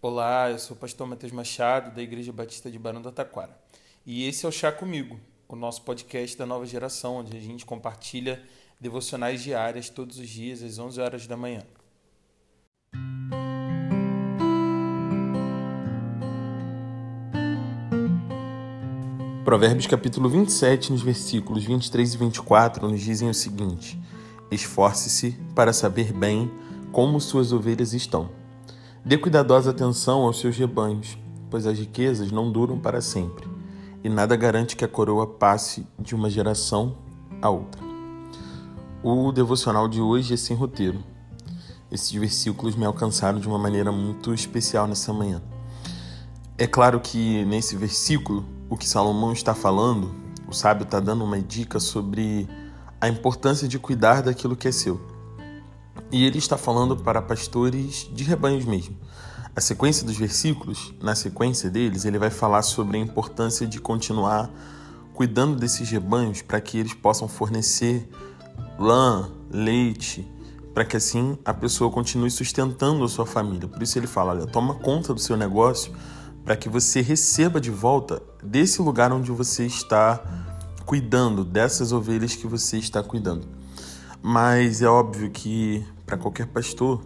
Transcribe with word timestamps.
Olá, 0.00 0.48
eu 0.48 0.60
sou 0.60 0.76
o 0.76 0.78
pastor 0.78 1.08
Matheus 1.08 1.32
Machado, 1.32 1.92
da 1.92 2.00
Igreja 2.00 2.32
Batista 2.32 2.70
de 2.70 2.78
Barão 2.78 3.02
do 3.02 3.10
Taquara. 3.10 3.58
E 4.06 4.28
esse 4.28 4.46
é 4.46 4.48
o 4.48 4.52
Chá 4.52 4.70
Comigo, 4.70 5.18
o 5.48 5.56
nosso 5.56 5.82
podcast 5.82 6.38
da 6.38 6.46
nova 6.46 6.64
geração, 6.64 7.16
onde 7.16 7.36
a 7.36 7.40
gente 7.40 7.66
compartilha 7.66 8.40
devocionais 8.80 9.42
diárias 9.42 9.90
todos 9.90 10.20
os 10.20 10.28
dias 10.28 10.62
às 10.62 10.78
11 10.78 11.00
horas 11.00 11.26
da 11.26 11.36
manhã. 11.36 11.64
Provérbios 19.44 19.88
capítulo 19.88 20.28
27, 20.28 20.92
nos 20.92 21.02
versículos 21.02 21.64
23 21.64 22.14
e 22.14 22.18
24, 22.18 22.88
nos 22.88 23.00
dizem 23.00 23.28
o 23.28 23.34
seguinte: 23.34 23.98
Esforce-se 24.48 25.32
para 25.56 25.72
saber 25.72 26.12
bem 26.12 26.48
como 26.92 27.20
suas 27.20 27.50
ovelhas 27.52 27.92
estão. 27.92 28.37
Dê 29.08 29.16
cuidadosa 29.16 29.70
atenção 29.70 30.24
aos 30.24 30.38
seus 30.38 30.54
rebanhos, 30.58 31.16
pois 31.48 31.66
as 31.66 31.78
riquezas 31.78 32.30
não 32.30 32.52
duram 32.52 32.78
para 32.78 33.00
sempre, 33.00 33.48
e 34.04 34.08
nada 34.10 34.36
garante 34.36 34.76
que 34.76 34.84
a 34.84 34.88
coroa 34.88 35.26
passe 35.26 35.86
de 35.98 36.14
uma 36.14 36.28
geração 36.28 36.94
a 37.40 37.48
outra. 37.48 37.80
O 39.02 39.32
devocional 39.32 39.88
de 39.88 39.98
hoje 39.98 40.34
é 40.34 40.36
sem 40.36 40.54
roteiro. 40.54 41.02
Esses 41.90 42.12
versículos 42.12 42.76
me 42.76 42.84
alcançaram 42.84 43.40
de 43.40 43.48
uma 43.48 43.58
maneira 43.58 43.90
muito 43.90 44.34
especial 44.34 44.86
nessa 44.86 45.10
manhã. 45.10 45.40
É 46.58 46.66
claro 46.66 47.00
que 47.00 47.46
nesse 47.46 47.76
versículo, 47.76 48.44
o 48.68 48.76
que 48.76 48.86
Salomão 48.86 49.32
está 49.32 49.54
falando, 49.54 50.14
o 50.46 50.52
sábio 50.52 50.84
está 50.84 51.00
dando 51.00 51.24
uma 51.24 51.40
dica 51.40 51.80
sobre 51.80 52.46
a 53.00 53.08
importância 53.08 53.66
de 53.66 53.78
cuidar 53.78 54.22
daquilo 54.22 54.54
que 54.54 54.68
é 54.68 54.72
seu. 54.72 55.00
E 56.10 56.24
ele 56.24 56.38
está 56.38 56.56
falando 56.56 56.96
para 56.96 57.20
pastores 57.20 58.08
de 58.12 58.24
rebanhos 58.24 58.64
mesmo. 58.64 58.96
A 59.54 59.60
sequência 59.60 60.06
dos 60.06 60.16
versículos, 60.16 60.94
na 61.02 61.14
sequência 61.14 61.68
deles, 61.68 62.04
ele 62.04 62.18
vai 62.18 62.30
falar 62.30 62.62
sobre 62.62 62.96
a 62.96 63.00
importância 63.00 63.66
de 63.66 63.80
continuar 63.80 64.50
cuidando 65.12 65.56
desses 65.56 65.90
rebanhos 65.90 66.42
para 66.42 66.60
que 66.60 66.78
eles 66.78 66.94
possam 66.94 67.26
fornecer 67.26 68.08
lã, 68.78 69.28
leite, 69.50 70.26
para 70.72 70.84
que 70.84 70.96
assim 70.96 71.36
a 71.44 71.52
pessoa 71.52 71.90
continue 71.90 72.30
sustentando 72.30 73.02
a 73.02 73.08
sua 73.08 73.26
família. 73.26 73.66
Por 73.66 73.82
isso 73.82 73.98
ele 73.98 74.06
fala: 74.06 74.30
olha, 74.30 74.46
toma 74.46 74.74
conta 74.76 75.12
do 75.12 75.20
seu 75.20 75.36
negócio 75.36 75.92
para 76.44 76.56
que 76.56 76.68
você 76.68 77.00
receba 77.02 77.60
de 77.60 77.70
volta 77.70 78.22
desse 78.42 78.80
lugar 78.80 79.12
onde 79.12 79.32
você 79.32 79.66
está 79.66 80.22
cuidando, 80.86 81.44
dessas 81.44 81.92
ovelhas 81.92 82.36
que 82.36 82.46
você 82.46 82.78
está 82.78 83.02
cuidando. 83.02 83.46
Mas 84.22 84.80
é 84.80 84.86
óbvio 84.88 85.30
que 85.30 85.84
para 86.08 86.16
qualquer 86.16 86.46
pastor, 86.46 87.02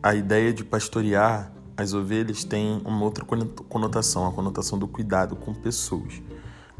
a 0.00 0.14
ideia 0.14 0.52
de 0.52 0.62
pastorear 0.62 1.52
as 1.76 1.94
ovelhas 1.94 2.44
tem 2.44 2.80
uma 2.84 3.04
outra 3.04 3.24
conotação, 3.68 4.24
a 4.24 4.32
conotação 4.32 4.78
do 4.78 4.86
cuidado 4.86 5.34
com 5.34 5.52
pessoas. 5.52 6.22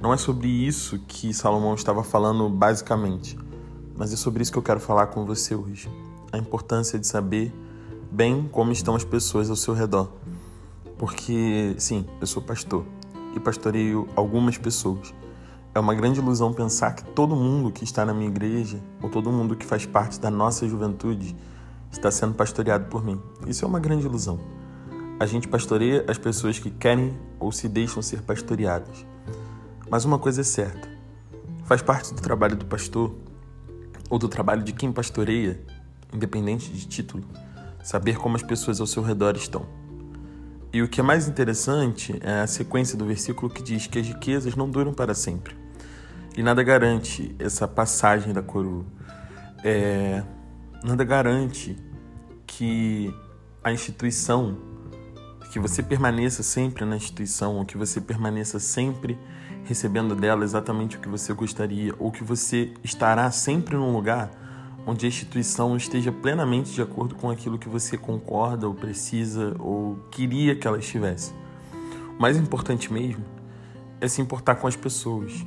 Não 0.00 0.14
é 0.14 0.16
sobre 0.16 0.46
isso 0.46 1.00
que 1.08 1.34
Salomão 1.34 1.74
estava 1.74 2.04
falando 2.04 2.48
basicamente, 2.48 3.36
mas 3.96 4.12
é 4.12 4.16
sobre 4.16 4.42
isso 4.42 4.52
que 4.52 4.58
eu 4.58 4.62
quero 4.62 4.78
falar 4.78 5.08
com 5.08 5.26
você 5.26 5.56
hoje. 5.56 5.90
A 6.30 6.38
importância 6.38 7.00
de 7.00 7.06
saber 7.06 7.52
bem 8.12 8.48
como 8.52 8.70
estão 8.70 8.94
as 8.94 9.02
pessoas 9.02 9.50
ao 9.50 9.56
seu 9.56 9.74
redor. 9.74 10.12
Porque, 10.96 11.74
sim, 11.78 12.06
eu 12.20 12.28
sou 12.28 12.40
pastor 12.40 12.84
e 13.34 13.40
pastoreio 13.40 14.08
algumas 14.14 14.56
pessoas. 14.56 15.12
É 15.78 15.80
uma 15.80 15.94
grande 15.94 16.18
ilusão 16.18 16.52
pensar 16.52 16.92
que 16.92 17.04
todo 17.04 17.36
mundo 17.36 17.70
que 17.70 17.84
está 17.84 18.04
na 18.04 18.12
minha 18.12 18.28
igreja, 18.28 18.80
ou 19.00 19.08
todo 19.08 19.30
mundo 19.30 19.54
que 19.54 19.64
faz 19.64 19.86
parte 19.86 20.18
da 20.18 20.28
nossa 20.28 20.66
juventude, 20.66 21.36
está 21.88 22.10
sendo 22.10 22.34
pastoreado 22.34 22.86
por 22.86 23.04
mim. 23.04 23.22
Isso 23.46 23.64
é 23.64 23.68
uma 23.68 23.78
grande 23.78 24.04
ilusão. 24.04 24.40
A 25.20 25.24
gente 25.24 25.46
pastoreia 25.46 26.04
as 26.08 26.18
pessoas 26.18 26.58
que 26.58 26.68
querem 26.68 27.16
ou 27.38 27.52
se 27.52 27.68
deixam 27.68 28.02
ser 28.02 28.22
pastoreadas. 28.22 29.06
Mas 29.88 30.04
uma 30.04 30.18
coisa 30.18 30.40
é 30.40 30.44
certa: 30.44 30.88
faz 31.62 31.80
parte 31.80 32.12
do 32.12 32.20
trabalho 32.20 32.56
do 32.56 32.66
pastor, 32.66 33.14
ou 34.10 34.18
do 34.18 34.28
trabalho 34.28 34.64
de 34.64 34.72
quem 34.72 34.90
pastoreia, 34.90 35.60
independente 36.12 36.72
de 36.72 36.88
título, 36.88 37.22
saber 37.84 38.18
como 38.18 38.34
as 38.34 38.42
pessoas 38.42 38.80
ao 38.80 38.86
seu 38.88 39.04
redor 39.04 39.36
estão. 39.36 39.64
E 40.72 40.82
o 40.82 40.88
que 40.88 41.00
é 41.00 41.04
mais 41.04 41.28
interessante 41.28 42.18
é 42.20 42.40
a 42.40 42.48
sequência 42.48 42.98
do 42.98 43.06
versículo 43.06 43.48
que 43.48 43.62
diz 43.62 43.86
que 43.86 44.00
as 44.00 44.08
riquezas 44.08 44.56
não 44.56 44.68
duram 44.68 44.92
para 44.92 45.14
sempre. 45.14 45.67
E 46.38 46.42
nada 46.44 46.62
garante 46.62 47.34
essa 47.36 47.66
passagem 47.66 48.32
da 48.32 48.40
coroa. 48.40 48.84
É, 49.64 50.22
nada 50.84 51.02
garante 51.02 51.76
que 52.46 53.12
a 53.64 53.72
instituição, 53.72 54.56
que 55.52 55.58
você 55.58 55.82
permaneça 55.82 56.44
sempre 56.44 56.84
na 56.84 56.94
instituição, 56.94 57.56
ou 57.56 57.64
que 57.64 57.76
você 57.76 58.00
permaneça 58.00 58.60
sempre 58.60 59.18
recebendo 59.64 60.14
dela 60.14 60.44
exatamente 60.44 60.96
o 60.96 61.00
que 61.00 61.08
você 61.08 61.32
gostaria, 61.32 61.92
ou 61.98 62.12
que 62.12 62.22
você 62.22 62.72
estará 62.84 63.28
sempre 63.32 63.76
num 63.76 63.92
lugar 63.92 64.30
onde 64.86 65.06
a 65.06 65.08
instituição 65.08 65.76
esteja 65.76 66.12
plenamente 66.12 66.70
de 66.72 66.80
acordo 66.80 67.16
com 67.16 67.28
aquilo 67.28 67.58
que 67.58 67.68
você 67.68 67.98
concorda 67.98 68.68
ou 68.68 68.74
precisa 68.76 69.56
ou 69.58 69.96
queria 70.12 70.54
que 70.54 70.68
ela 70.68 70.78
estivesse. 70.78 71.34
O 72.16 72.22
mais 72.22 72.36
importante 72.36 72.92
mesmo 72.92 73.24
é 74.00 74.06
se 74.06 74.22
importar 74.22 74.54
com 74.54 74.68
as 74.68 74.76
pessoas. 74.76 75.44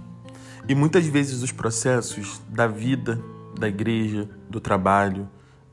E 0.68 0.76
muitas 0.76 1.06
vezes 1.06 1.42
os 1.42 1.52
processos 1.52 2.42
da 2.48 2.68
vida, 2.68 3.22
da 3.60 3.68
igreja, 3.68 4.30
do 4.50 4.60
trabalho, 4.60 5.28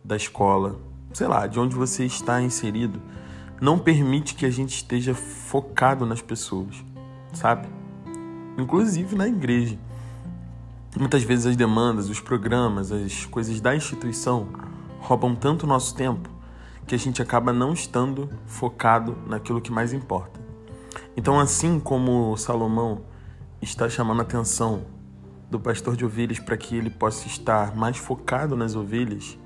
da 0.05 0.17
escola, 0.17 0.81
sei 1.13 1.27
lá, 1.27 1.47
de 1.47 1.61
onde 1.61 1.75
você 1.75 2.05
está 2.05 2.41
inserido, 2.41 3.01
não 3.61 3.79
permite 3.79 4.35
que 4.35 4.47
a 4.47 4.51
gente 4.51 4.75
esteja 4.75 5.15
focado 5.15 6.07
nas 6.07 6.23
pessoas, 6.23 6.85
sabe? 7.33 7.69
Inclusive 8.57 9.17
na 9.17 9.29
igreja. 9.29 9.79
Muitas 10.99 11.23
vezes 11.23 11.47
as 11.47 11.57
demandas, 11.57 12.09
os 12.09 12.21
programas, 12.21 12.91
as 12.91 13.27
coisas 13.27 13.61
da 13.61 13.77
instituição 13.77 14.49
roubam 15.01 15.35
tanto 15.35 15.67
nosso 15.67 15.95
tempo 15.95 16.29
que 16.87 16.95
a 16.95 16.99
gente 16.99 17.21
acaba 17.21 17.53
não 17.53 17.73
estando 17.73 18.31
focado 18.47 19.17
naquilo 19.27 19.61
que 19.61 19.71
mais 19.71 19.93
importa. 19.93 20.41
Então, 21.17 21.39
assim 21.39 21.79
como 21.79 22.37
Salomão 22.37 23.03
está 23.61 23.89
chamando 23.89 24.21
a 24.21 24.23
atenção 24.23 24.85
do 25.51 25.59
pastor 25.59 25.97
de 25.97 26.05
ovelhas 26.05 26.39
para 26.39 26.57
que 26.57 26.77
ele 26.77 26.91
possa 26.91 27.27
estar 27.27 27.75
mais 27.75 27.97
focado 27.97 28.57
nas 28.57 28.75
ovelhas 28.75 29.39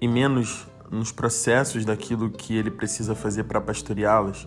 e 0.00 0.08
menos 0.08 0.66
nos 0.90 1.12
processos 1.12 1.84
daquilo 1.84 2.30
que 2.30 2.56
ele 2.56 2.70
precisa 2.70 3.14
fazer 3.14 3.44
para 3.44 3.60
pastoreá-las, 3.60 4.46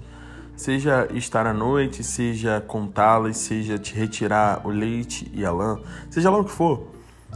Seja 0.57 1.07
estar 1.13 1.45
à 1.45 1.53
noite, 1.53 2.03
seja 2.03 2.59
contá-las, 2.59 3.37
seja 3.37 3.77
te 3.77 3.93
retirar 3.93 4.65
o 4.65 4.71
leite 4.71 5.31
e 5.31 5.45
a 5.45 5.51
lã, 5.51 5.79
seja 6.09 6.31
lá 6.31 6.39
o 6.39 6.43
que 6.43 6.49
for. 6.49 6.87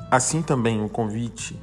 Assim 0.09 0.41
também 0.41 0.81
o 0.81 0.85
um 0.85 0.89
convite 0.89 1.55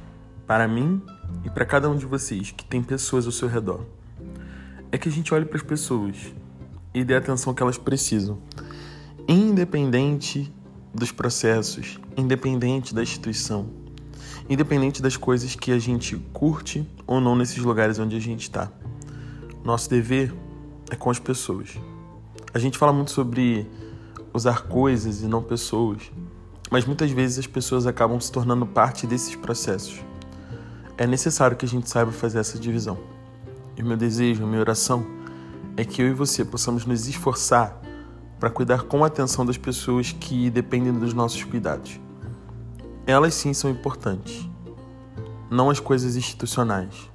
para 0.47 0.69
mim 0.69 1.01
e 1.43 1.49
para 1.49 1.65
cada 1.65 1.89
um 1.89 1.97
de 1.97 2.05
vocês 2.05 2.51
que 2.51 2.63
tem 2.63 2.81
pessoas 2.81 3.25
ao 3.25 3.33
seu 3.33 3.49
redor. 3.49 3.81
É 4.89 4.97
que 4.97 5.09
a 5.09 5.11
gente 5.11 5.33
olhe 5.33 5.43
para 5.43 5.57
as 5.57 5.61
pessoas 5.61 6.33
e 6.93 7.03
dê 7.03 7.13
a 7.13 7.17
atenção 7.17 7.53
que 7.53 7.61
elas 7.61 7.77
precisam, 7.77 8.39
independente 9.31 10.51
dos 10.91 11.11
processos, 11.11 11.99
independente 12.17 12.95
da 12.95 13.03
instituição, 13.03 13.69
independente 14.49 15.03
das 15.03 15.15
coisas 15.15 15.53
que 15.53 15.71
a 15.71 15.77
gente 15.77 16.17
curte 16.33 16.89
ou 17.05 17.21
não 17.21 17.35
nesses 17.35 17.59
lugares 17.59 17.99
onde 17.99 18.15
a 18.15 18.19
gente 18.19 18.41
está. 18.41 18.71
Nosso 19.63 19.87
dever 19.87 20.33
é 20.89 20.95
com 20.95 21.11
as 21.11 21.19
pessoas. 21.19 21.77
A 22.51 22.57
gente 22.57 22.75
fala 22.75 22.91
muito 22.91 23.11
sobre 23.11 23.67
usar 24.33 24.63
coisas 24.63 25.21
e 25.21 25.27
não 25.27 25.43
pessoas, 25.43 26.11
mas 26.71 26.85
muitas 26.85 27.11
vezes 27.11 27.37
as 27.37 27.47
pessoas 27.47 27.85
acabam 27.85 28.19
se 28.19 28.31
tornando 28.31 28.65
parte 28.65 29.05
desses 29.05 29.35
processos. 29.35 29.99
É 30.97 31.05
necessário 31.05 31.55
que 31.55 31.67
a 31.67 31.69
gente 31.69 31.87
saiba 31.87 32.11
fazer 32.11 32.39
essa 32.39 32.57
divisão. 32.57 32.97
E 33.77 33.83
meu 33.83 33.95
desejo, 33.95 34.47
minha 34.47 34.59
oração 34.59 35.05
é 35.77 35.85
que 35.85 36.01
eu 36.01 36.07
e 36.07 36.13
você 36.13 36.43
possamos 36.43 36.83
nos 36.83 37.07
esforçar 37.07 37.79
para 38.39 38.49
cuidar 38.49 38.83
com 38.83 39.03
atenção 39.03 39.45
das 39.45 39.57
pessoas 39.57 40.11
que 40.11 40.49
dependem 40.49 40.93
dos 40.93 41.13
nossos 41.13 41.43
cuidados. 41.43 41.99
Elas 43.05 43.33
sim 43.33 43.53
são 43.53 43.69
importantes, 43.69 44.47
não 45.49 45.69
as 45.69 45.79
coisas 45.79 46.15
institucionais. 46.15 47.09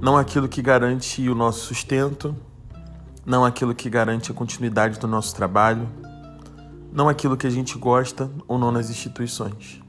Não 0.00 0.16
aquilo 0.16 0.48
que 0.48 0.62
garante 0.62 1.28
o 1.28 1.34
nosso 1.34 1.66
sustento, 1.66 2.34
não 3.24 3.44
aquilo 3.44 3.74
que 3.74 3.90
garante 3.90 4.30
a 4.30 4.34
continuidade 4.34 4.98
do 4.98 5.06
nosso 5.06 5.34
trabalho, 5.34 5.86
não 6.90 7.06
aquilo 7.06 7.36
que 7.36 7.46
a 7.46 7.50
gente 7.50 7.76
gosta 7.76 8.30
ou 8.48 8.58
não 8.58 8.72
nas 8.72 8.88
instituições, 8.88 9.82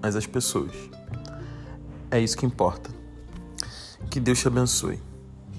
mas 0.00 0.14
as 0.14 0.26
pessoas. 0.26 0.70
É 2.08 2.20
isso 2.20 2.36
que 2.36 2.46
importa. 2.46 2.88
Que 4.08 4.20
Deus 4.20 4.38
te 4.38 4.46
abençoe. 4.46 5.00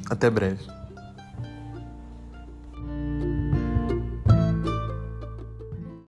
Até 0.10 0.30
breve. 0.30 0.79